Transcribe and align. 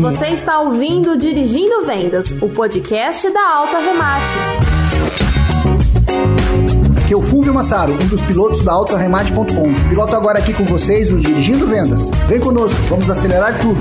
Você 0.00 0.26
está 0.28 0.60
ouvindo 0.60 1.16
Dirigindo 1.16 1.84
Vendas, 1.86 2.32
o 2.40 2.48
podcast 2.48 3.30
da 3.30 3.54
Alta 3.54 3.78
Remate. 3.78 4.24
Aqui 7.04 7.14
é 7.14 7.16
o 7.16 7.22
Fulvio 7.22 7.54
Massaro, 7.54 7.92
um 7.92 8.08
dos 8.08 8.20
pilotos 8.22 8.64
da 8.64 8.72
AutoRemate.com. 8.72 9.88
Piloto 9.88 10.16
agora 10.16 10.40
aqui 10.40 10.52
com 10.52 10.64
vocês 10.64 11.12
o 11.12 11.18
Dirigindo 11.18 11.68
Vendas. 11.68 12.08
Vem 12.26 12.40
conosco, 12.40 12.78
vamos 12.88 13.08
acelerar 13.08 13.56
tudo. 13.60 13.78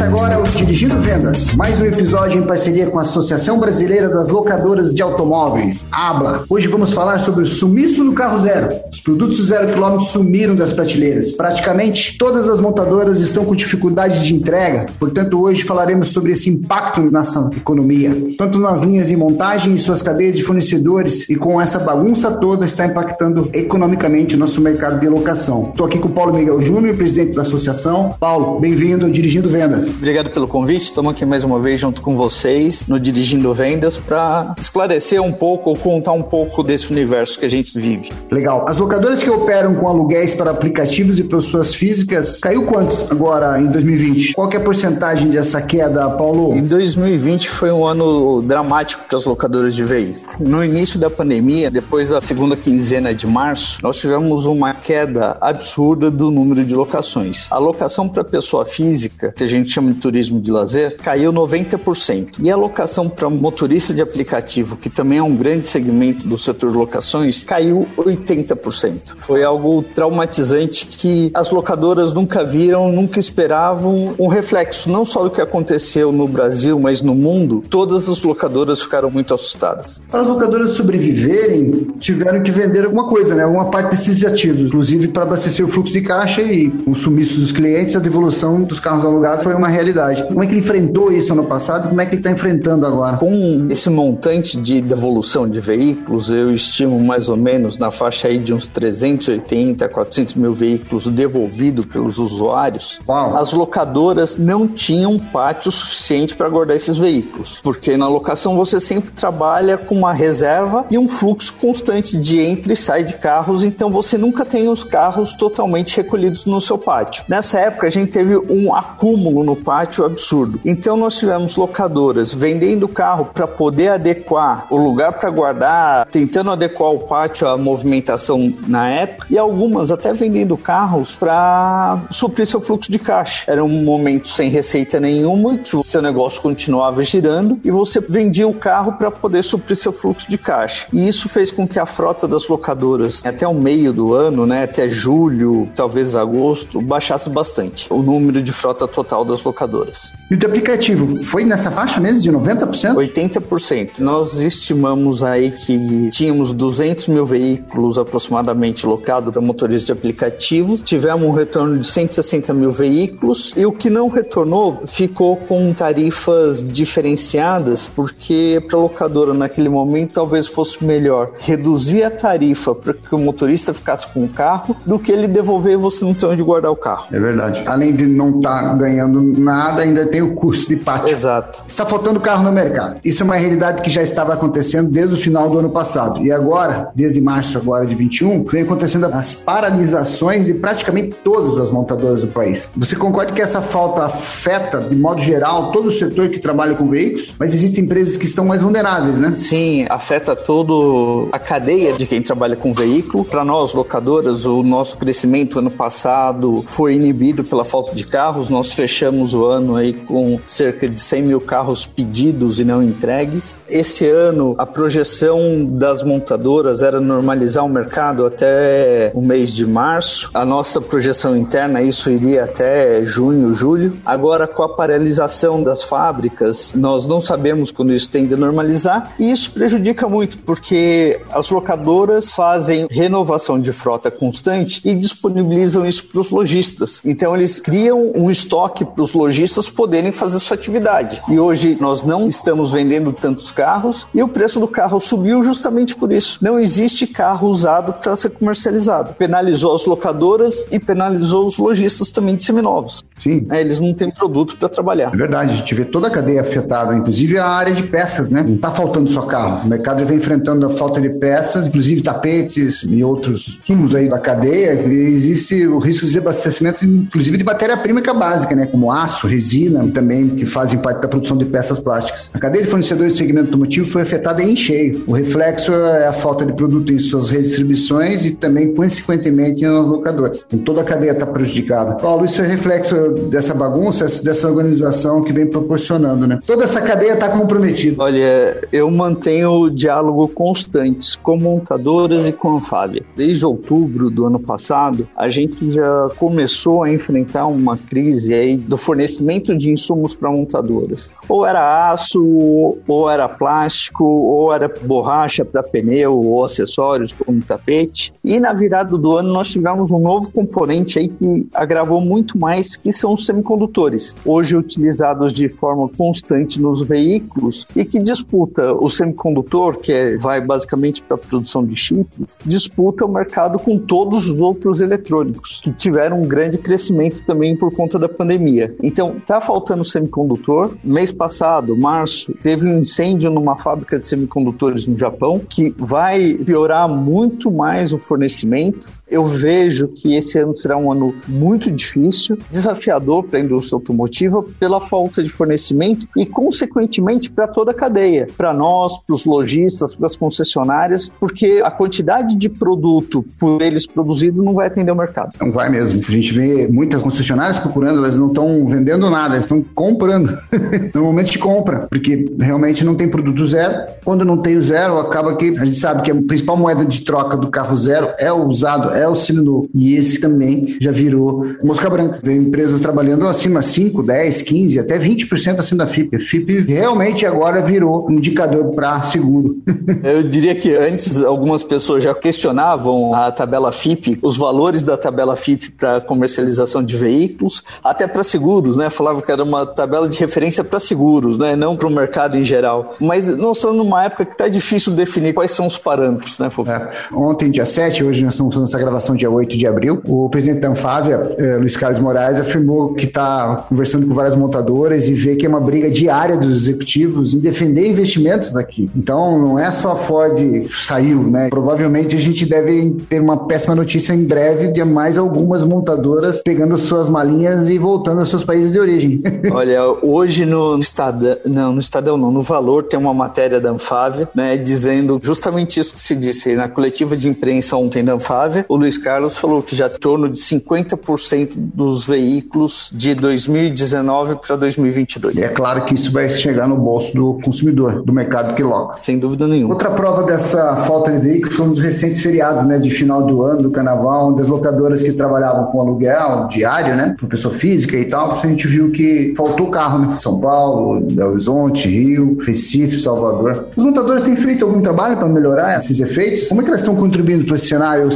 Começa 0.00 0.16
agora 0.16 0.40
o 0.40 0.42
Dirigindo 0.44 0.98
Vendas, 0.98 1.54
mais 1.54 1.78
um 1.78 1.84
episódio 1.84 2.42
em 2.42 2.46
parceria 2.46 2.86
com 2.86 2.98
a 2.98 3.02
Associação 3.02 3.58
Brasileira 3.58 4.08
das 4.08 4.28
Locadoras 4.30 4.94
de 4.94 5.02
Automóveis, 5.02 5.86
ABLA. 5.92 6.44
Hoje 6.48 6.68
vamos 6.68 6.92
falar 6.92 7.18
sobre 7.18 7.42
o 7.42 7.46
sumiço 7.46 8.02
do 8.02 8.12
carro 8.12 8.38
zero. 8.40 8.76
Os 8.90 9.00
produtos 9.00 9.48
zero 9.48 9.70
quilômetro 9.70 10.06
sumiram 10.06 10.56
das 10.56 10.72
prateleiras. 10.72 11.32
Praticamente 11.32 12.16
todas 12.16 12.48
as 12.48 12.60
montadoras 12.60 13.20
estão 13.20 13.44
com 13.44 13.54
dificuldades 13.54 14.24
de 14.24 14.34
entrega, 14.34 14.86
portanto 14.98 15.38
hoje 15.38 15.64
falaremos 15.64 16.08
sobre 16.08 16.32
esse 16.32 16.48
impacto 16.48 17.02
na 17.10 17.22
economia, 17.54 18.16
tanto 18.38 18.58
nas 18.58 18.80
linhas 18.80 19.08
de 19.08 19.16
montagem 19.16 19.74
e 19.74 19.78
suas 19.78 20.00
cadeias 20.00 20.36
de 20.36 20.42
fornecedores 20.42 21.28
e 21.28 21.36
com 21.36 21.60
essa 21.60 21.78
bagunça 21.78 22.30
toda 22.30 22.64
está 22.64 22.86
impactando 22.86 23.50
economicamente 23.52 24.34
o 24.34 24.38
nosso 24.38 24.62
mercado 24.62 24.98
de 24.98 25.08
locação. 25.08 25.68
Estou 25.70 25.86
aqui 25.86 25.98
com 25.98 26.08
o 26.08 26.12
Paulo 26.12 26.32
Miguel 26.32 26.62
Júnior, 26.62 26.96
presidente 26.96 27.34
da 27.34 27.42
associação. 27.42 28.14
Paulo, 28.18 28.58
bem-vindo 28.58 29.04
ao 29.04 29.10
Dirigindo 29.10 29.50
Vendas 29.50 29.80
vendas. 29.80 29.89
Obrigado 29.96 30.30
pelo 30.30 30.48
convite. 30.48 30.84
Estamos 30.84 31.12
aqui 31.12 31.24
mais 31.24 31.44
uma 31.44 31.60
vez 31.60 31.80
junto 31.80 32.00
com 32.00 32.16
vocês 32.16 32.86
no 32.86 32.98
Dirigindo 32.98 33.52
Vendas 33.52 33.96
para 33.96 34.54
esclarecer 34.58 35.22
um 35.22 35.32
pouco 35.32 35.70
ou 35.70 35.76
contar 35.76 36.12
um 36.12 36.22
pouco 36.22 36.62
desse 36.62 36.90
universo 36.90 37.38
que 37.38 37.44
a 37.44 37.48
gente 37.48 37.78
vive. 37.78 38.10
Legal. 38.30 38.64
As 38.68 38.78
locadoras 38.78 39.22
que 39.22 39.30
operam 39.30 39.74
com 39.74 39.88
aluguéis 39.88 40.34
para 40.34 40.50
aplicativos 40.50 41.18
e 41.18 41.24
pessoas 41.24 41.74
físicas 41.74 42.38
caiu 42.40 42.64
quantos 42.66 43.04
agora 43.10 43.58
em 43.60 43.66
2020? 43.66 44.34
Qual 44.34 44.50
é 44.50 44.56
a 44.56 44.60
porcentagem 44.60 45.28
dessa 45.28 45.60
queda, 45.60 46.08
Paulo? 46.10 46.56
Em 46.56 46.62
2020 46.62 47.48
foi 47.50 47.70
um 47.70 47.86
ano 47.86 48.42
dramático 48.42 49.04
para 49.08 49.18
as 49.18 49.24
locadoras 49.24 49.74
de 49.74 49.84
veículo. 49.84 50.20
No 50.38 50.64
início 50.64 50.98
da 50.98 51.10
pandemia, 51.10 51.70
depois 51.70 52.08
da 52.08 52.20
segunda 52.20 52.56
quinzena 52.56 53.14
de 53.14 53.26
março, 53.26 53.78
nós 53.82 53.98
tivemos 53.98 54.46
uma 54.46 54.72
queda 54.74 55.36
absurda 55.40 56.10
do 56.10 56.30
número 56.30 56.64
de 56.64 56.74
locações. 56.74 57.46
A 57.50 57.58
locação 57.58 58.08
para 58.08 58.24
pessoa 58.24 58.64
física, 58.64 59.32
que 59.32 59.44
a 59.44 59.46
gente 59.46 59.70
chama 59.80 59.92
de 59.92 60.00
turismo 60.00 60.40
de 60.40 60.50
lazer, 60.50 60.96
caiu 60.98 61.32
90%. 61.32 62.34
E 62.38 62.50
a 62.50 62.56
locação 62.56 63.08
para 63.08 63.28
motorista 63.30 63.94
de 63.94 64.02
aplicativo, 64.02 64.76
que 64.76 64.90
também 64.90 65.18
é 65.18 65.22
um 65.22 65.34
grande 65.34 65.66
segmento 65.66 66.28
do 66.28 66.38
setor 66.38 66.70
de 66.70 66.76
locações, 66.76 67.42
caiu 67.42 67.88
80%. 67.96 69.14
Foi 69.16 69.42
algo 69.42 69.82
traumatizante 69.82 70.86
que 70.86 71.30
as 71.34 71.50
locadoras 71.50 72.12
nunca 72.12 72.44
viram, 72.44 72.92
nunca 72.92 73.18
esperavam. 73.18 74.14
Um 74.18 74.28
reflexo 74.28 74.90
não 74.90 75.04
só 75.04 75.24
do 75.24 75.30
que 75.30 75.40
aconteceu 75.40 76.12
no 76.12 76.28
Brasil, 76.28 76.78
mas 76.78 77.00
no 77.00 77.14
mundo, 77.14 77.62
todas 77.68 78.08
as 78.08 78.22
locadoras 78.22 78.82
ficaram 78.82 79.10
muito 79.10 79.32
assustadas. 79.32 80.02
Para 80.10 80.20
as 80.20 80.26
locadoras 80.26 80.70
sobreviverem, 80.70 81.88
tiveram 81.98 82.42
que 82.42 82.50
vender 82.50 82.84
alguma 82.84 83.06
coisa, 83.08 83.34
né? 83.34 83.44
Alguma 83.44 83.70
parte 83.70 83.92
desses 83.92 84.24
ativos, 84.24 84.68
inclusive 84.68 85.08
para 85.08 85.22
abastecer 85.22 85.64
o 85.64 85.68
fluxo 85.68 85.92
de 85.92 86.02
caixa 86.02 86.42
e 86.42 86.72
o 86.86 86.94
sumiço 86.94 87.40
dos 87.40 87.52
clientes, 87.52 87.96
a 87.96 87.98
devolução 87.98 88.62
dos 88.62 88.80
carros 88.80 89.04
alugados 89.04 89.44
foi 89.44 89.54
uma 89.54 89.69
realidade. 89.70 90.24
Como 90.24 90.42
é 90.42 90.46
que 90.46 90.52
ele 90.52 90.60
enfrentou 90.60 91.12
isso 91.12 91.32
ano 91.32 91.44
passado 91.44 91.88
como 91.88 92.00
é 92.00 92.06
que 92.06 92.14
ele 92.14 92.20
está 92.20 92.30
enfrentando 92.30 92.86
agora? 92.86 93.16
Com 93.16 93.68
esse 93.70 93.88
montante 93.88 94.60
de 94.60 94.80
devolução 94.80 95.48
de 95.48 95.60
veículos, 95.60 96.30
eu 96.30 96.52
estimo 96.52 96.98
mais 97.00 97.28
ou 97.28 97.36
menos 97.36 97.78
na 97.78 97.90
faixa 97.90 98.28
aí 98.28 98.38
de 98.38 98.52
uns 98.52 98.68
380 98.68 99.84
a 99.84 99.88
400 99.88 100.34
mil 100.34 100.52
veículos 100.52 101.06
devolvidos 101.06 101.86
pelos 101.86 102.18
usuários. 102.18 103.00
Uau. 103.08 103.36
As 103.36 103.52
locadoras 103.52 104.36
não 104.36 104.66
tinham 104.66 105.18
pátio 105.18 105.70
suficiente 105.70 106.34
para 106.34 106.48
guardar 106.48 106.76
esses 106.76 106.98
veículos, 106.98 107.60
porque 107.62 107.96
na 107.96 108.08
locação 108.08 108.56
você 108.56 108.80
sempre 108.80 109.10
trabalha 109.10 109.78
com 109.78 109.94
uma 109.94 110.12
reserva 110.12 110.84
e 110.90 110.98
um 110.98 111.08
fluxo 111.08 111.54
constante 111.54 112.16
de 112.16 112.38
entra 112.40 112.72
e 112.72 112.76
sai 112.76 113.04
de 113.04 113.14
carros, 113.14 113.64
então 113.64 113.90
você 113.90 114.18
nunca 114.18 114.44
tem 114.44 114.68
os 114.68 114.84
carros 114.84 115.34
totalmente 115.34 115.96
recolhidos 115.96 116.46
no 116.46 116.60
seu 116.60 116.78
pátio. 116.78 117.24
Nessa 117.28 117.58
época 117.60 117.86
a 117.86 117.90
gente 117.90 118.12
teve 118.12 118.36
um 118.36 118.74
acúmulo 118.74 119.20
acúmulo 119.20 119.44
no 119.44 119.56
pátio 119.60 120.04
absurdo. 120.04 120.60
Então 120.64 120.96
nós 120.96 121.18
tivemos 121.18 121.56
locadoras 121.56 122.34
vendendo 122.34 122.88
carro 122.88 123.26
para 123.32 123.46
poder 123.46 123.88
adequar 123.88 124.66
o 124.70 124.76
lugar 124.76 125.12
para 125.12 125.30
guardar, 125.30 126.06
tentando 126.06 126.50
adequar 126.50 126.90
o 126.90 127.00
pátio 127.00 127.46
à 127.46 127.56
movimentação 127.56 128.52
na 128.66 128.88
época, 128.88 129.26
e 129.30 129.38
algumas 129.38 129.90
até 129.90 130.12
vendendo 130.12 130.56
carros 130.56 131.14
para 131.14 132.00
suprir 132.10 132.46
seu 132.46 132.60
fluxo 132.60 132.90
de 132.90 132.98
caixa. 132.98 133.44
Era 133.46 133.62
um 133.62 133.84
momento 133.84 134.28
sem 134.28 134.48
receita 134.48 134.98
nenhuma, 134.98 135.58
que 135.58 135.76
o 135.76 135.82
seu 135.82 136.02
negócio 136.02 136.40
continuava 136.40 137.02
girando 137.02 137.58
e 137.64 137.70
você 137.70 138.00
vendia 138.00 138.48
o 138.48 138.54
carro 138.54 138.92
para 138.92 139.10
poder 139.10 139.42
suprir 139.42 139.76
seu 139.76 139.92
fluxo 139.92 140.30
de 140.30 140.38
caixa. 140.38 140.86
E 140.92 141.08
isso 141.08 141.28
fez 141.28 141.50
com 141.50 141.66
que 141.66 141.78
a 141.78 141.86
frota 141.86 142.26
das 142.26 142.48
locadoras, 142.48 143.24
até 143.24 143.46
o 143.46 143.54
meio 143.54 143.92
do 143.92 144.14
ano, 144.14 144.46
né, 144.46 144.64
até 144.64 144.88
julho, 144.88 145.68
talvez 145.74 146.16
agosto, 146.16 146.80
baixasse 146.80 147.28
bastante. 147.28 147.86
O 147.92 148.02
número 148.02 148.42
de 148.42 148.52
frota 148.52 148.88
total 148.88 149.10
total 149.10 149.24
locadoras. 149.42 150.12
E 150.30 150.34
o 150.34 150.38
do 150.38 150.46
aplicativo 150.46 151.22
foi 151.24 151.44
nessa 151.44 151.70
faixa 151.70 152.00
mesmo 152.00 152.22
de 152.22 152.30
90%? 152.30 152.94
80%. 152.94 153.98
Nós 153.98 154.38
estimamos 154.38 155.22
aí 155.22 155.50
que 155.50 156.10
tínhamos 156.10 156.52
200 156.52 157.08
mil 157.08 157.26
veículos 157.26 157.98
aproximadamente 157.98 158.86
locados 158.86 159.32
para 159.32 159.40
motoristas 159.40 159.86
de 159.86 159.92
aplicativo, 159.92 160.76
tivemos 160.76 161.22
um 161.22 161.32
retorno 161.32 161.78
de 161.78 161.86
160 161.86 162.52
mil 162.54 162.72
veículos 162.72 163.52
e 163.56 163.66
o 163.66 163.72
que 163.72 163.90
não 163.90 164.08
retornou 164.08 164.82
ficou 164.86 165.36
com 165.36 165.72
tarifas 165.72 166.62
diferenciadas, 166.62 167.88
porque 167.88 168.62
para 168.68 168.78
a 168.78 168.82
locadora 168.82 169.34
naquele 169.34 169.68
momento 169.68 170.14
talvez 170.14 170.46
fosse 170.46 170.84
melhor 170.84 171.32
reduzir 171.38 172.04
a 172.04 172.10
tarifa 172.10 172.74
para 172.74 172.94
que 172.94 173.14
o 173.14 173.18
motorista 173.18 173.72
ficasse 173.74 174.06
com 174.08 174.24
o 174.24 174.28
carro 174.28 174.76
do 174.84 174.98
que 174.98 175.12
ele 175.12 175.26
devolver 175.26 175.74
e 175.74 175.76
você 175.76 176.04
não 176.04 176.14
ter 176.14 176.26
onde 176.26 176.42
guardar 176.42 176.70
o 176.70 176.76
carro. 176.76 177.06
É 177.12 177.18
verdade. 177.18 177.64
Além 177.66 177.94
de 177.94 178.06
não 178.06 178.38
estar 178.38 178.62
tá 178.62 178.74
ganhando 178.74 179.20
nada, 179.38 179.82
ainda 179.82 180.06
tem 180.06 180.22
o 180.22 180.34
custo 180.34 180.68
de 180.68 180.76
pátio. 180.76 181.08
Exato. 181.08 181.62
Está 181.66 181.84
faltando 181.84 182.20
carro 182.20 182.44
no 182.44 182.52
mercado. 182.52 183.00
Isso 183.04 183.22
é 183.22 183.24
uma 183.24 183.36
realidade 183.36 183.82
que 183.82 183.90
já 183.90 184.02
estava 184.02 184.34
acontecendo 184.34 184.90
desde 184.90 185.14
o 185.14 185.16
final 185.16 185.48
do 185.48 185.58
ano 185.58 185.70
passado. 185.70 186.24
E 186.24 186.32
agora, 186.32 186.90
desde 186.94 187.20
março 187.20 187.58
agora 187.58 187.86
de 187.86 187.94
21, 187.94 188.44
vem 188.44 188.62
acontecendo 188.62 189.06
as 189.06 189.34
paralisações 189.34 190.48
e 190.48 190.54
praticamente 190.54 191.16
todas 191.22 191.58
as 191.58 191.70
montadoras 191.70 192.22
do 192.22 192.28
país. 192.28 192.68
Você 192.76 192.96
concorda 192.96 193.32
que 193.32 193.42
essa 193.42 193.60
falta 193.60 194.04
afeta, 194.04 194.80
de 194.80 194.96
modo 194.96 195.20
geral, 195.20 195.70
todo 195.72 195.88
o 195.88 195.92
setor 195.92 196.28
que 196.28 196.38
trabalha 196.38 196.74
com 196.74 196.88
veículos? 196.88 197.34
Mas 197.38 197.54
existem 197.54 197.84
empresas 197.84 198.16
que 198.16 198.26
estão 198.26 198.44
mais 198.44 198.62
vulneráveis, 198.62 199.18
né? 199.18 199.34
Sim, 199.36 199.86
afeta 199.88 200.34
todo 200.34 201.28
a 201.32 201.38
cadeia 201.38 201.92
de 201.92 202.06
quem 202.06 202.22
trabalha 202.22 202.56
com 202.56 202.72
veículo. 202.72 203.24
Para 203.24 203.44
nós, 203.44 203.74
locadoras, 203.74 204.44
o 204.44 204.62
nosso 204.62 204.96
crescimento 204.96 205.58
ano 205.58 205.70
passado 205.70 206.62
foi 206.66 206.94
inibido 206.94 207.44
pela 207.44 207.64
falta 207.64 207.94
de 207.94 208.06
carros. 208.06 208.48
Nós 208.48 208.72
fechamos 208.72 209.19
o 209.20 209.46
ano 209.46 209.76
aí 209.76 209.92
com 209.92 210.38
cerca 210.44 210.88
de 210.88 210.98
100 210.98 211.22
mil 211.22 211.40
carros 211.40 211.86
pedidos 211.86 212.58
e 212.58 212.64
não 212.64 212.82
entregues. 212.82 213.54
Esse 213.68 214.08
ano, 214.08 214.54
a 214.58 214.66
projeção 214.66 215.64
das 215.64 216.02
montadoras 216.02 216.82
era 216.82 217.00
normalizar 217.00 217.64
o 217.64 217.68
mercado 217.68 218.26
até 218.26 219.10
o 219.14 219.22
mês 219.22 219.52
de 219.52 219.66
março. 219.66 220.30
A 220.34 220.44
nossa 220.44 220.80
projeção 220.80 221.36
interna, 221.36 221.82
isso 221.82 222.10
iria 222.10 222.44
até 222.44 223.04
junho, 223.04 223.54
julho. 223.54 223.96
Agora, 224.04 224.46
com 224.46 224.62
a 224.62 224.68
paralisação 224.68 225.62
das 225.62 225.82
fábricas, 225.82 226.72
nós 226.74 227.06
não 227.06 227.20
sabemos 227.20 227.70
quando 227.70 227.92
isso 227.92 228.10
tende 228.10 228.34
a 228.34 228.36
normalizar 228.36 229.12
e 229.18 229.30
isso 229.30 229.52
prejudica 229.52 230.08
muito, 230.08 230.38
porque 230.38 231.20
as 231.30 231.50
locadoras 231.50 232.34
fazem 232.34 232.86
renovação 232.90 233.60
de 233.60 233.72
frota 233.72 234.10
constante 234.10 234.80
e 234.84 234.94
disponibilizam 234.94 235.86
isso 235.86 236.06
para 236.06 236.20
os 236.20 236.30
lojistas. 236.30 237.00
Então, 237.04 237.36
eles 237.36 237.60
criam 237.60 238.12
um 238.14 238.30
estoque 238.30 238.84
para 238.84 239.02
os 239.02 239.09
lojistas 239.12 239.68
poderem 239.68 240.12
fazer 240.12 240.38
sua 240.38 240.56
atividade. 240.56 241.22
E 241.28 241.38
hoje 241.38 241.76
nós 241.80 242.02
não 242.02 242.28
estamos 242.28 242.72
vendendo 242.72 243.12
tantos 243.12 243.50
carros 243.50 244.06
e 244.14 244.22
o 244.22 244.28
preço 244.28 244.60
do 244.60 244.68
carro 244.68 245.00
subiu 245.00 245.42
justamente 245.42 245.94
por 245.94 246.12
isso. 246.12 246.38
Não 246.42 246.58
existe 246.58 247.06
carro 247.06 247.48
usado 247.48 247.92
para 247.94 248.16
ser 248.16 248.30
comercializado. 248.30 249.14
Penalizou 249.14 249.74
as 249.74 249.84
locadoras 249.84 250.66
e 250.70 250.78
penalizou 250.78 251.46
os 251.46 251.58
lojistas 251.58 252.10
também 252.10 252.36
de 252.36 252.44
seminovos. 252.44 252.99
Sim. 253.22 253.46
É, 253.50 253.60
eles 253.60 253.80
não 253.80 253.92
têm 253.94 254.10
produto 254.10 254.56
para 254.56 254.68
trabalhar. 254.68 255.10
É 255.12 255.16
verdade, 255.16 255.52
a 255.52 255.56
gente 255.56 255.74
vê 255.74 255.84
toda 255.84 256.08
a 256.08 256.10
cadeia 256.10 256.40
afetada, 256.40 256.94
inclusive 256.94 257.38
a 257.38 257.46
área 257.46 257.72
de 257.72 257.82
peças, 257.82 258.30
né? 258.30 258.42
Não 258.42 258.54
está 258.54 258.70
faltando 258.70 259.10
só 259.10 259.22
carro. 259.22 259.66
O 259.66 259.68
mercado 259.68 260.04
vem 260.04 260.18
enfrentando 260.18 260.66
a 260.66 260.70
falta 260.70 261.00
de 261.00 261.10
peças, 261.10 261.66
inclusive 261.66 262.02
tapetes 262.02 262.84
e 262.88 263.02
outros 263.04 263.58
sumos 263.64 263.94
aí 263.94 264.08
da 264.08 264.18
cadeia. 264.18 264.72
existe 264.72 265.66
o 265.66 265.78
risco 265.78 266.06
de 266.06 266.12
desabastecimento, 266.12 266.84
inclusive 266.84 267.36
de 267.36 267.44
matéria-prima 267.44 268.00
que 268.00 268.10
é 268.10 268.14
básica, 268.14 268.54
né? 268.56 268.66
Como 268.66 268.90
aço, 268.90 269.26
resina, 269.26 269.86
também, 269.92 270.28
que 270.30 270.46
fazem 270.46 270.78
parte 270.78 271.00
da 271.00 271.08
produção 271.08 271.36
de 271.36 271.44
peças 271.44 271.78
plásticas. 271.78 272.30
A 272.32 272.38
cadeia 272.38 272.64
de 272.64 272.70
fornecedores 272.70 273.12
do 273.12 273.18
segmento 273.18 273.46
automotivo 273.48 273.86
foi 273.86 274.02
afetada 274.02 274.42
em 274.42 274.56
cheio. 274.56 275.04
O 275.06 275.12
reflexo 275.12 275.72
é 275.72 276.06
a 276.06 276.12
falta 276.12 276.44
de 276.44 276.52
produto 276.52 276.92
em 276.92 276.98
suas 276.98 277.30
redistribuições 277.30 278.24
e 278.24 278.32
também, 278.32 278.74
consequentemente, 278.74 279.64
nas 279.64 279.86
locadoras. 279.86 280.44
Então, 280.46 280.58
toda 280.60 280.80
a 280.80 280.84
cadeia 280.84 281.12
está 281.12 281.26
prejudicada. 281.26 281.94
Paulo, 281.94 282.24
isso 282.24 282.40
é 282.40 282.46
reflexo 282.46 283.09
dessa 283.10 283.54
bagunça, 283.54 284.04
dessa 284.22 284.48
organização 284.48 285.22
que 285.22 285.32
vem 285.32 285.46
proporcionando, 285.46 286.26
né? 286.26 286.38
Toda 286.46 286.64
essa 286.64 286.80
cadeia 286.80 287.14
está 287.14 287.28
comprometida. 287.28 288.02
Olha, 288.02 288.68
eu 288.72 288.90
mantenho 288.90 289.70
diálogo 289.70 290.28
constante 290.28 291.18
com 291.18 291.36
montadoras 291.36 292.26
e 292.26 292.32
com 292.32 292.56
a 292.56 292.60
Fábia. 292.60 293.02
Desde 293.16 293.44
outubro 293.44 294.10
do 294.10 294.26
ano 294.26 294.38
passado, 294.38 295.06
a 295.16 295.28
gente 295.28 295.70
já 295.70 296.08
começou 296.16 296.82
a 296.82 296.90
enfrentar 296.90 297.46
uma 297.46 297.76
crise 297.76 298.34
aí 298.34 298.56
do 298.56 298.76
fornecimento 298.76 299.56
de 299.56 299.70
insumos 299.70 300.14
para 300.14 300.30
montadoras. 300.30 301.12
Ou 301.28 301.46
era 301.46 301.92
aço, 301.92 302.78
ou 302.86 303.10
era 303.10 303.28
plástico, 303.28 304.04
ou 304.04 304.52
era 304.52 304.72
borracha 304.82 305.44
para 305.44 305.62
pneu 305.62 306.16
ou 306.16 306.44
acessórios 306.44 307.12
como 307.12 307.40
tapete. 307.42 308.12
E 308.24 308.38
na 308.38 308.52
virada 308.52 308.96
do 308.96 309.16
ano 309.16 309.32
nós 309.32 309.50
tivemos 309.50 309.90
um 309.90 309.98
novo 309.98 310.30
componente 310.30 310.98
aí 310.98 311.08
que 311.08 311.48
agravou 311.54 312.00
muito 312.00 312.38
mais, 312.38 312.76
que 312.76 312.92
são 313.00 313.14
os 313.14 313.24
semicondutores, 313.24 314.14
hoje 314.24 314.56
utilizados 314.56 315.32
de 315.32 315.48
forma 315.48 315.88
constante 315.88 316.60
nos 316.60 316.82
veículos 316.82 317.66
e 317.74 317.84
que 317.84 317.98
disputa 317.98 318.72
o 318.74 318.90
semicondutor, 318.90 319.78
que 319.78 319.92
é, 319.92 320.16
vai 320.18 320.40
basicamente 320.40 321.02
para 321.02 321.14
a 321.14 321.18
produção 321.18 321.64
de 321.64 321.76
chips, 321.76 322.38
disputa 322.44 323.06
o 323.06 323.12
mercado 323.12 323.58
com 323.58 323.78
todos 323.78 324.28
os 324.28 324.40
outros 324.40 324.80
eletrônicos, 324.80 325.60
que 325.62 325.72
tiveram 325.72 326.20
um 326.20 326.28
grande 326.28 326.58
crescimento 326.58 327.24
também 327.24 327.56
por 327.56 327.74
conta 327.74 327.98
da 327.98 328.08
pandemia. 328.08 328.74
Então, 328.82 329.16
tá 329.26 329.40
faltando 329.40 329.84
semicondutor. 329.84 330.74
Mês 330.84 331.10
passado, 331.10 331.76
março, 331.76 332.34
teve 332.34 332.66
um 332.66 332.78
incêndio 332.78 333.30
numa 333.30 333.56
fábrica 333.56 333.98
de 333.98 334.06
semicondutores 334.06 334.86
no 334.86 334.98
Japão 334.98 335.38
que 335.38 335.74
vai 335.78 336.34
piorar 336.34 336.88
muito 336.88 337.50
mais 337.50 337.92
o 337.92 337.98
fornecimento 337.98 338.99
eu 339.10 339.26
vejo 339.26 339.88
que 339.88 340.14
esse 340.14 340.38
ano 340.38 340.56
será 340.56 340.76
um 340.76 340.92
ano 340.92 341.14
muito 341.26 341.70
difícil, 341.70 342.38
desafiador 342.48 343.24
para 343.24 343.38
a 343.38 343.42
indústria 343.42 343.76
automotiva 343.76 344.42
pela 344.58 344.80
falta 344.80 345.22
de 345.22 345.28
fornecimento 345.28 346.06
e, 346.16 346.24
consequentemente, 346.24 347.30
para 347.30 347.48
toda 347.48 347.72
a 347.72 347.74
cadeia, 347.74 348.26
para 348.36 348.52
nós, 348.52 348.98
para 348.98 349.14
os 349.14 349.24
lojistas, 349.24 349.94
para 349.94 350.06
as 350.06 350.16
concessionárias, 350.16 351.10
porque 351.18 351.60
a 351.64 351.70
quantidade 351.70 352.36
de 352.36 352.48
produto 352.48 353.24
por 353.38 353.60
eles 353.60 353.86
produzido 353.86 354.42
não 354.42 354.54
vai 354.54 354.66
atender 354.66 354.92
o 354.92 354.96
mercado. 354.96 355.32
Não 355.40 355.50
vai 355.50 355.68
mesmo. 355.68 356.02
A 356.06 356.12
gente 356.12 356.32
vê 356.32 356.68
muitas 356.68 357.02
concessionárias 357.02 357.58
procurando, 357.58 357.98
elas 357.98 358.16
não 358.16 358.28
estão 358.28 358.66
vendendo 358.66 359.10
nada, 359.10 359.34
elas 359.34 359.44
estão 359.44 359.62
comprando 359.74 360.38
no 360.94 361.02
momento 361.02 361.30
de 361.30 361.38
compra, 361.38 361.86
porque 361.88 362.30
realmente 362.38 362.84
não 362.84 362.94
tem 362.94 363.08
produto 363.08 363.46
zero. 363.46 363.86
Quando 364.04 364.24
não 364.24 364.36
tem 364.36 364.56
o 364.56 364.62
zero, 364.62 364.98
acaba 364.98 365.36
que 365.36 365.48
a 365.58 365.64
gente 365.64 365.78
sabe 365.78 366.02
que 366.02 366.10
a 366.10 366.14
principal 366.14 366.56
moeda 366.56 366.84
de 366.84 367.00
troca 367.02 367.36
do 367.36 367.50
carro 367.50 367.76
zero 367.76 368.10
é 368.18 368.32
o 368.32 368.46
usado, 368.46 368.94
é 369.02 369.08
o 369.08 369.14
novo. 369.42 369.68
E 369.74 369.94
esse 369.94 370.20
também 370.20 370.76
já 370.80 370.90
virou 370.90 371.44
mosca 371.62 371.88
branca. 371.88 372.20
Vem 372.22 372.38
empresas 372.38 372.80
trabalhando 372.80 373.26
acima 373.26 373.62
5, 373.62 374.02
10, 374.02 374.42
15, 374.42 374.78
até 374.78 374.98
20% 374.98 375.58
acima 375.58 375.84
da 375.84 375.92
FIP. 375.92 376.16
A 376.16 376.20
FIP 376.20 376.60
realmente 376.62 377.26
agora 377.26 377.62
virou 377.62 378.06
um 378.08 378.12
indicador 378.12 378.74
para 378.74 379.02
seguro. 379.02 379.58
Eu 380.02 380.22
diria 380.24 380.54
que 380.54 380.74
antes 380.74 381.22
algumas 381.22 381.62
pessoas 381.62 382.04
já 382.04 382.14
questionavam 382.14 383.14
a 383.14 383.30
tabela 383.30 383.72
FIP, 383.72 384.18
os 384.22 384.36
valores 384.36 384.82
da 384.82 384.96
tabela 384.96 385.36
FIP 385.36 385.72
para 385.72 386.00
comercialização 386.00 386.82
de 386.82 386.96
veículos, 386.96 387.62
até 387.82 388.06
para 388.06 388.22
seguros, 388.22 388.76
né? 388.76 388.90
Falavam 388.90 389.20
que 389.20 389.30
era 389.30 389.42
uma 389.42 389.64
tabela 389.66 390.08
de 390.08 390.18
referência 390.18 390.62
para 390.64 390.80
seguros, 390.80 391.38
né? 391.38 391.56
Não 391.56 391.76
para 391.76 391.86
o 391.86 391.90
mercado 391.90 392.36
em 392.36 392.44
geral. 392.44 392.94
Mas 393.00 393.26
nós 393.26 393.58
estamos 393.58 393.76
numa 393.76 394.04
época 394.04 394.24
que 394.24 394.32
está 394.32 394.48
difícil 394.48 394.92
definir 394.92 395.32
quais 395.32 395.52
são 395.52 395.66
os 395.66 395.78
parâmetros, 395.78 396.38
né, 396.38 396.50
Fofo? 396.50 396.70
É. 396.70 396.90
Ontem, 397.12 397.50
dia 397.50 397.64
7, 397.64 398.04
hoje 398.04 398.24
nós 398.24 398.34
estamos 398.34 398.54
fazendo 398.54 398.68
essa 398.68 398.78
gravação 398.78 398.89
dia 399.16 399.30
8 399.30 399.56
de 399.56 399.66
abril, 399.66 400.00
o 400.06 400.28
presidente 400.28 400.60
da 400.60 400.68
Anfávia, 400.68 401.34
eh, 401.38 401.56
Luiz 401.56 401.76
Carlos 401.76 402.00
Moraes, 402.00 402.40
afirmou 402.40 402.94
que 402.94 403.06
está 403.06 403.64
conversando 403.68 404.06
com 404.06 404.14
várias 404.14 404.34
montadoras 404.34 405.08
e 405.08 405.14
vê 405.14 405.36
que 405.36 405.46
é 405.46 405.48
uma 405.48 405.60
briga 405.60 405.90
diária 405.90 406.36
dos 406.36 406.54
executivos 406.56 407.34
em 407.34 407.38
defender 407.38 407.86
investimentos 407.86 408.56
aqui. 408.56 408.88
Então, 408.96 409.38
não 409.38 409.58
é 409.58 409.70
só 409.70 409.92
a 409.92 409.96
Ford 409.96 410.38
saiu, 410.84 411.22
né? 411.22 411.48
Provavelmente 411.50 412.16
a 412.16 412.18
gente 412.18 412.46
deve 412.46 412.96
ter 413.08 413.20
uma 413.20 413.36
péssima 413.36 413.74
notícia 413.74 414.12
em 414.12 414.24
breve 414.24 414.68
de 414.68 414.82
mais 414.84 415.18
algumas 415.18 415.64
montadoras 415.64 416.42
pegando 416.42 416.76
suas 416.78 417.08
malinhas 417.08 417.68
e 417.68 417.78
voltando 417.78 418.20
aos 418.20 418.28
seus 418.28 418.44
países 418.44 418.72
de 418.72 418.80
origem. 418.80 419.22
Olha, 419.52 419.82
hoje 420.02 420.46
no 420.46 420.78
Estadão, 420.78 421.36
não, 421.44 421.72
no 421.72 421.80
Estadão 421.80 422.16
não, 422.16 422.30
no 422.30 422.42
Valor 422.42 422.84
tem 422.84 422.98
uma 422.98 423.14
matéria 423.14 423.60
da 423.60 423.70
Anfávia, 423.70 424.28
né, 424.34 424.56
dizendo 424.56 425.20
justamente 425.22 425.78
isso 425.80 425.94
que 425.94 426.00
se 426.00 426.16
disse 426.16 426.54
na 426.54 426.68
coletiva 426.68 427.16
de 427.16 427.28
imprensa 427.28 427.76
ontem 427.76 428.04
da 428.04 428.14
Anfávia, 428.14 428.64
o 428.68 428.76
Luiz 428.80 428.96
Carlos 428.96 429.38
falou 429.38 429.62
que 429.62 429.76
já 429.76 429.86
em 429.86 429.90
torno 429.90 430.28
de 430.28 430.40
50% 430.40 431.52
dos 431.54 432.06
veículos 432.06 432.90
de 432.92 433.14
2019 433.14 434.36
para 434.36 434.56
2022. 434.56 435.36
E 435.36 435.42
é 435.42 435.48
claro 435.48 435.84
que 435.84 435.94
isso 435.94 436.10
vai 436.10 436.30
chegar 436.30 436.66
no 436.66 436.76
bolso 436.76 437.12
do 437.14 437.38
consumidor, 437.44 438.02
do 438.02 438.12
mercado 438.12 438.54
que 438.54 438.62
loca. 438.62 438.96
Sem 438.96 439.18
dúvida 439.18 439.46
nenhuma. 439.46 439.74
Outra 439.74 439.90
prova 439.90 440.22
dessa 440.22 440.76
falta 440.76 441.12
de 441.12 441.18
veículos 441.18 441.54
foram 441.54 441.72
os 441.72 441.78
recentes 441.78 442.20
feriados, 442.20 442.64
né, 442.64 442.78
de 442.78 442.90
final 442.90 443.22
do 443.26 443.42
ano, 443.42 443.64
do 443.64 443.70
carnaval, 443.70 444.30
onde 444.32 444.40
as 444.40 444.48
locadoras 444.48 445.02
que 445.02 445.12
trabalhavam 445.12 445.66
com 445.66 445.80
aluguel 445.80 446.48
diário, 446.48 446.96
né, 446.96 447.14
para 447.18 447.28
pessoa 447.28 447.52
física 447.52 447.98
e 447.98 448.06
tal, 448.06 448.40
a 448.40 448.46
gente 448.46 448.66
viu 448.66 448.90
que 448.92 449.34
faltou 449.36 449.68
carro, 449.68 449.98
né, 449.98 450.16
São 450.16 450.40
Paulo, 450.40 451.00
Belo 451.00 451.32
Horizonte, 451.32 451.86
Rio, 451.86 452.38
Recife, 452.40 452.98
Salvador. 452.98 453.66
Os 453.76 453.84
montadores 453.84 454.22
têm 454.22 454.36
feito 454.36 454.64
algum 454.64 454.80
trabalho 454.80 455.18
para 455.18 455.28
melhorar 455.28 455.78
esses 455.78 456.00
efeitos? 456.00 456.48
Como 456.48 456.62
é 456.62 456.64
que 456.64 456.70
elas 456.70 456.80
estão 456.80 456.96
contribuindo 456.96 457.44
para 457.44 457.56
esse 457.56 457.66
cenário? 457.66 458.04
Ou 458.04 458.10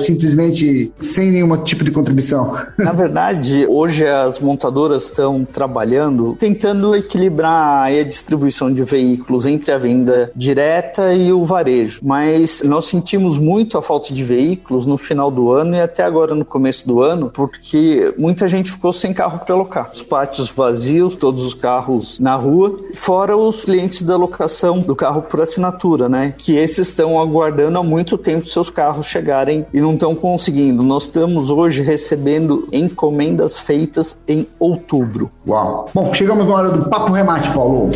simplesmente 0.54 0.92
sem 1.00 1.30
nenhum 1.30 1.56
tipo 1.64 1.84
de 1.84 1.90
contribuição? 1.90 2.56
Na 2.78 2.92
verdade, 2.94 3.66
hoje 3.68 4.06
as 4.06 4.38
montadoras 4.38 5.04
estão 5.04 5.44
trabalhando 5.44 6.36
tentando 6.38 6.94
equilibrar 6.94 7.88
a 7.88 8.02
distribuição 8.02 8.72
de 8.72 8.82
veículos 8.84 9.46
entre 9.46 9.72
a 9.72 9.78
venda 9.78 10.30
direta 10.34 11.12
e 11.12 11.32
o 11.32 11.44
varejo. 11.44 12.00
Mas 12.02 12.62
nós 12.62 12.86
sentimos 12.86 13.38
muito 13.38 13.76
a 13.76 13.82
falta 13.82 14.12
de 14.14 14.22
veículos 14.22 14.86
no 14.86 14.96
final 14.96 15.30
do 15.30 15.50
ano 15.50 15.74
e 15.74 15.80
até 15.80 16.02
agora 16.02 16.34
no 16.34 16.44
começo 16.44 16.86
do 16.86 17.02
ano, 17.02 17.30
porque 17.32 18.14
muita 18.18 18.46
gente 18.48 18.70
ficou 18.70 18.92
sem 18.92 19.12
carro 19.12 19.40
para 19.40 19.54
alocar. 19.54 19.90
Os 19.92 20.02
pátios 20.02 20.50
vazios, 20.50 21.16
todos 21.16 21.44
os 21.44 21.54
carros 21.54 22.18
na 22.20 22.36
rua, 22.36 22.78
fora 22.94 23.36
os 23.36 23.64
clientes 23.64 24.02
da 24.02 24.16
locação 24.16 24.80
do 24.80 24.94
carro 24.94 25.22
por 25.22 25.40
assinatura, 25.40 26.08
né? 26.08 26.34
Que 26.36 26.56
esses 26.56 26.88
estão 26.88 27.20
aguardando 27.20 27.78
há 27.78 27.82
muito 27.82 28.16
tempo 28.16 28.46
seus 28.46 28.70
carros 28.70 29.06
chegarem 29.06 29.66
e 29.72 29.80
não 29.80 29.94
estão 29.94 30.14
conseguindo 30.34 30.82
nós 30.82 31.04
estamos 31.04 31.48
hoje 31.48 31.80
recebendo 31.80 32.68
encomendas 32.72 33.60
feitas 33.60 34.16
em 34.26 34.48
outubro. 34.58 35.30
Uau! 35.46 35.88
Bom, 35.94 36.12
chegamos 36.12 36.44
na 36.44 36.54
hora 36.54 36.70
do 36.70 36.90
papo 36.90 37.12
remate, 37.12 37.48
Paulo. 37.52 37.92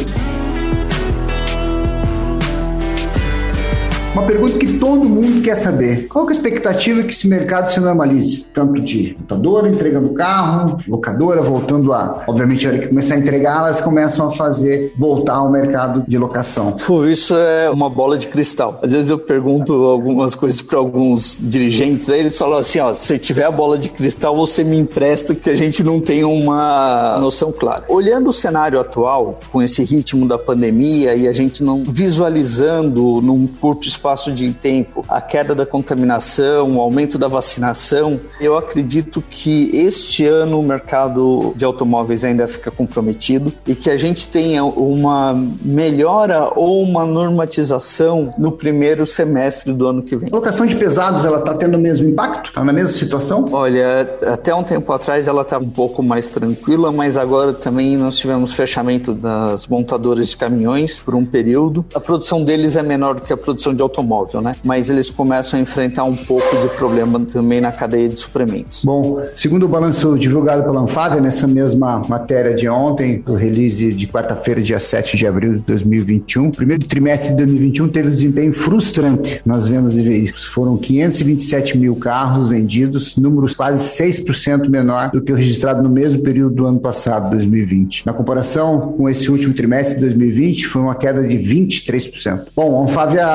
Uma 4.19 4.27
pergunta 4.27 4.59
que 4.59 4.79
todo 4.81 5.05
mundo 5.05 5.41
quer 5.43 5.55
saber. 5.55 6.09
Qual 6.09 6.27
é 6.27 6.31
a 6.31 6.33
expectativa 6.33 7.05
que 7.05 7.13
esse 7.13 7.29
mercado 7.29 7.71
se 7.71 7.79
normalize? 7.79 8.47
Tanto 8.53 8.81
de 8.81 9.17
montadora 9.17 9.69
entregando 9.69 10.09
carro, 10.09 10.77
locadora 10.89 11.41
voltando 11.41 11.93
a... 11.93 12.25
Obviamente, 12.27 12.67
a 12.67 12.71
hora 12.71 12.79
que 12.81 12.89
começar 12.89 13.15
a 13.15 13.19
entregar, 13.19 13.61
elas 13.61 13.81
começam 13.81 14.27
a 14.27 14.33
fazer 14.33 14.93
voltar 14.99 15.35
ao 15.37 15.49
mercado 15.49 16.03
de 16.07 16.19
locação. 16.19 16.73
Pô, 16.85 17.07
isso 17.07 17.33
é 17.37 17.71
uma 17.71 17.89
bola 17.89 18.19
de 18.19 18.27
cristal. 18.27 18.81
Às 18.83 18.91
vezes 18.91 19.09
eu 19.09 19.21
pergunto 19.21 19.73
algumas 19.73 20.35
coisas 20.35 20.61
para 20.61 20.79
alguns 20.81 21.39
dirigentes, 21.41 22.11
aí 22.11 22.19
eles 22.19 22.37
falam 22.37 22.59
assim, 22.59 22.81
ó, 22.81 22.93
se 22.95 23.17
tiver 23.21 23.45
a 23.45 23.53
bola 23.53 23.79
de 23.79 23.89
cristal, 23.89 24.37
você 24.37 24.65
me 24.65 24.77
empresta 24.77 25.33
que 25.33 25.49
a 25.49 25.57
gente 25.57 25.85
não 25.85 26.01
tem 26.01 26.25
uma 26.25 27.19
noção 27.21 27.53
clara. 27.53 27.85
Olhando 27.89 28.31
o 28.31 28.33
cenário 28.33 28.81
atual, 28.81 29.39
com 29.53 29.63
esse 29.63 29.85
ritmo 29.85 30.27
da 30.27 30.37
pandemia 30.37 31.15
e 31.15 31.29
a 31.29 31.33
gente 31.33 31.63
não 31.63 31.85
visualizando 31.85 33.21
num 33.23 33.47
curto 33.47 33.87
espaço 33.87 34.08
espaço 34.09 34.33
de 34.33 34.50
tempo, 34.53 35.05
a 35.07 35.21
queda 35.21 35.55
da 35.55 35.67
contaminação, 35.67 36.77
o 36.77 36.81
aumento 36.81 37.19
da 37.19 37.29
vacinação, 37.29 38.19
eu 38.41 38.57
acredito 38.57 39.23
que 39.29 39.71
este 39.77 40.25
ano 40.25 40.61
o 40.61 40.62
mercado 40.62 41.53
de 41.55 41.65
automóveis 41.65 42.25
ainda 42.25 42.49
fica 42.49 42.71
comprometido 42.71 43.53
e 43.67 43.75
que 43.75 43.91
a 43.91 43.97
gente 43.99 44.29
tenha 44.29 44.65
uma 44.65 45.35
melhora 45.62 46.50
ou 46.57 46.83
uma 46.83 47.05
normatização 47.05 48.33
no 48.38 48.53
primeiro 48.53 49.07
semestre 49.07 49.75
do 49.75 49.87
ano 49.87 50.03
que 50.03 50.17
vem. 50.17 50.31
A 50.33 50.37
locação 50.37 50.65
de 50.65 50.75
pesados, 50.75 51.27
ela 51.27 51.41
está 51.41 51.55
tendo 51.55 51.77
o 51.77 51.81
mesmo 51.81 52.09
impacto? 52.09 52.49
Está 52.49 52.65
na 52.65 52.73
mesma 52.73 52.97
situação? 52.97 53.47
Olha, 53.53 54.09
até 54.33 54.55
um 54.55 54.62
tempo 54.62 54.91
atrás 54.91 55.29
ela 55.29 55.43
estava 55.43 55.65
um 55.65 55.71
pouco 55.71 56.03
mais 56.03 56.31
tranquila, 56.31 56.91
mas 56.91 57.19
agora 57.19 57.53
também 57.53 57.97
nós 57.97 58.17
tivemos 58.17 58.55
fechamento 58.55 59.12
das 59.12 59.67
montadoras 59.67 60.29
de 60.29 60.37
caminhões 60.37 61.03
por 61.03 61.15
um 61.15 61.27
período. 61.27 61.85
A 61.95 62.00
produção 62.00 62.43
deles 62.43 62.75
é 62.75 62.83
menor 62.83 63.17
do 63.17 63.23
que 63.23 63.33
a 63.33 63.37
produção 63.37 63.75
de 63.75 63.83
automóvel, 63.99 64.40
né? 64.40 64.55
Mas 64.64 64.88
eles 64.88 65.11
começam 65.11 65.59
a 65.59 65.62
enfrentar 65.62 66.05
um 66.05 66.14
pouco 66.14 66.57
de 66.57 66.69
problema 66.76 67.21
também 67.21 67.61
na 67.61 67.73
cadeia 67.73 68.09
de 68.09 68.21
suprimentos. 68.21 68.85
Bom, 68.85 69.21
segundo 69.37 69.64
o 69.64 69.69
balanço 69.69 70.17
divulgado 70.19 70.62
pela 70.62 70.81
Anfávia, 70.81 71.21
nessa 71.21 71.47
mesma 71.47 72.02
matéria 72.09 72.55
de 72.55 72.69
ontem, 72.69 73.23
o 73.26 73.35
release 73.35 73.93
de 73.93 74.07
quarta-feira, 74.07 74.62
dia 74.62 74.81
7 74.81 75.17
de 75.17 75.26
abril 75.26 75.59
de 75.59 75.67
2021, 75.67 76.49
o 76.49 76.52
primeiro 76.52 76.85
trimestre 76.87 77.31
de 77.31 77.37
2021 77.37 77.88
teve 77.88 78.09
um 78.09 78.12
desempenho 78.12 78.52
frustrante 78.52 79.40
nas 79.45 79.67
vendas 79.67 79.95
de 79.95 80.02
veículos. 80.02 80.45
Foram 80.47 80.76
527 80.76 81.76
mil 81.76 81.97
carros 81.97 82.49
vendidos, 82.49 83.17
números 83.17 83.55
quase 83.55 84.02
6% 84.02 84.69
menor 84.69 85.11
do 85.11 85.21
que 85.21 85.33
o 85.33 85.35
registrado 85.35 85.83
no 85.83 85.88
mesmo 85.88 86.23
período 86.23 86.55
do 86.55 86.67
ano 86.67 86.78
passado, 86.78 87.31
2020. 87.31 88.07
Na 88.07 88.12
comparação 88.12 88.93
com 88.97 89.09
esse 89.09 89.31
último 89.31 89.55
trimestre 89.55 89.95
de 89.95 90.00
2020, 90.00 90.67
foi 90.67 90.83
uma 90.83 90.95
queda 90.95 91.23
de 91.26 91.37
23%. 91.37 92.47
Bom, 92.55 92.81
a 92.81 92.85
Anfávia 92.85 93.26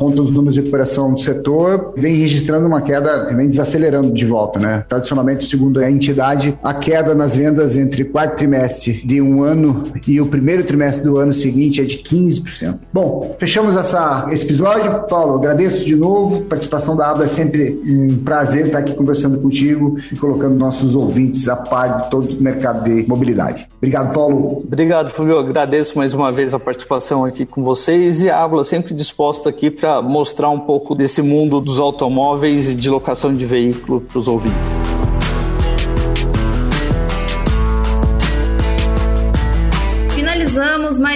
aponta 0.00 0.22
os 0.22 0.30
números 0.30 0.54
de 0.54 0.60
recuperação 0.60 1.12
do 1.12 1.20
setor, 1.20 1.92
vem 1.94 2.14
registrando 2.14 2.66
uma 2.66 2.80
queda, 2.80 3.26
vem 3.34 3.46
desacelerando 3.46 4.14
de 4.14 4.24
volta, 4.24 4.58
né? 4.58 4.82
Tradicionalmente, 4.88 5.44
segundo 5.44 5.78
a 5.78 5.90
entidade, 5.90 6.56
a 6.62 6.72
queda 6.72 7.14
nas 7.14 7.36
vendas 7.36 7.76
entre 7.76 8.04
quarto 8.04 8.36
trimestre 8.36 8.94
de 9.04 9.20
um 9.20 9.42
ano 9.42 9.84
e 10.08 10.18
o 10.18 10.26
primeiro 10.26 10.64
trimestre 10.64 11.04
do 11.04 11.18
ano 11.18 11.34
seguinte 11.34 11.82
é 11.82 11.84
de 11.84 11.98
15%. 11.98 12.78
Bom, 12.90 13.36
fechamos 13.38 13.76
essa, 13.76 14.26
esse 14.30 14.44
episódio. 14.46 15.06
Paulo, 15.06 15.36
agradeço 15.36 15.84
de 15.84 15.94
novo. 15.94 16.44
A 16.44 16.48
participação 16.48 16.96
da 16.96 17.10
Abra 17.10 17.26
é 17.26 17.28
sempre 17.28 17.78
um 17.84 18.16
prazer 18.24 18.66
estar 18.66 18.78
aqui 18.78 18.94
conversando 18.94 19.38
contigo 19.38 19.98
e 20.10 20.16
colocando 20.16 20.56
nossos 20.56 20.94
ouvintes 20.94 21.46
a 21.46 21.56
par 21.56 22.02
de 22.02 22.10
todo 22.10 22.32
o 22.32 22.42
mercado 22.42 22.84
de 22.84 23.06
mobilidade. 23.06 23.69
Obrigado, 23.80 24.12
Paulo. 24.12 24.58
Obrigado, 24.58 25.08
Fulvio. 25.08 25.38
Agradeço 25.38 25.96
mais 25.96 26.12
uma 26.12 26.30
vez 26.30 26.52
a 26.52 26.58
participação 26.58 27.24
aqui 27.24 27.46
com 27.46 27.64
vocês 27.64 28.20
e 28.20 28.28
a 28.28 28.42
Abla 28.42 28.62
sempre 28.62 28.92
disposta 28.92 29.48
aqui 29.48 29.70
para 29.70 30.02
mostrar 30.02 30.50
um 30.50 30.60
pouco 30.60 30.94
desse 30.94 31.22
mundo 31.22 31.62
dos 31.62 31.80
automóveis 31.80 32.68
e 32.68 32.74
de 32.74 32.90
locação 32.90 33.34
de 33.34 33.46
veículo 33.46 34.02
para 34.02 34.18
os 34.18 34.28
ouvintes. 34.28 34.89